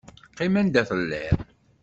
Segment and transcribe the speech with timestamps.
[0.31, 1.39] Qqim anda telliḍ.